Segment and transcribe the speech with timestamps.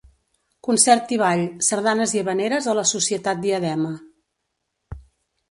[0.67, 3.95] Concert i ball, sardanes i havaneres a la Societat Diadema.